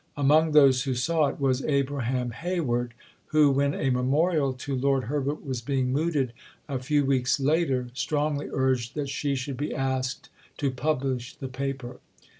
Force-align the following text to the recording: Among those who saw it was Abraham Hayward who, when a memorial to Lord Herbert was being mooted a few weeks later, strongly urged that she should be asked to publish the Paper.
Among 0.17 0.53
those 0.53 0.81
who 0.81 0.95
saw 0.95 1.27
it 1.27 1.39
was 1.39 1.63
Abraham 1.63 2.31
Hayward 2.31 2.95
who, 3.27 3.51
when 3.51 3.75
a 3.75 3.91
memorial 3.91 4.51
to 4.53 4.73
Lord 4.73 5.03
Herbert 5.03 5.45
was 5.45 5.61
being 5.61 5.93
mooted 5.93 6.33
a 6.67 6.79
few 6.79 7.05
weeks 7.05 7.39
later, 7.39 7.87
strongly 7.93 8.49
urged 8.51 8.95
that 8.95 9.09
she 9.09 9.35
should 9.35 9.57
be 9.57 9.75
asked 9.75 10.29
to 10.57 10.71
publish 10.71 11.35
the 11.35 11.49
Paper. 11.49 11.99